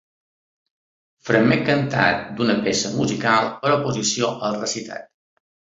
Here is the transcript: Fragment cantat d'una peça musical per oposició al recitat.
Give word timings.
Fragment 1.27 1.61
cantat 1.69 2.25
d'una 2.41 2.57
peça 2.65 2.93
musical 2.97 3.55
per 3.63 3.77
oposició 3.79 4.35
al 4.51 4.63
recitat. 4.63 5.11